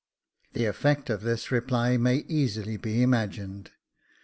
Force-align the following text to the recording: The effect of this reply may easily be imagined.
The 0.53 0.65
effect 0.65 1.11
of 1.11 1.21
this 1.21 1.51
reply 1.51 1.95
may 1.95 2.25
easily 2.27 2.75
be 2.75 3.03
imagined. 3.03 3.69